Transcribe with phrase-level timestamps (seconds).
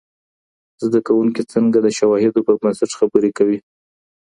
[0.83, 3.57] زده کوونکي څنګه د شواهدو پر بنسټ خبري کوي؟